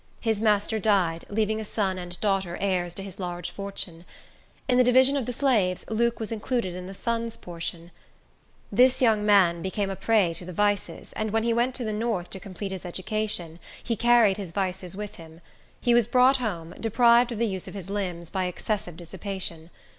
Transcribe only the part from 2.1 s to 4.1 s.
daughter heirs to his large fortune.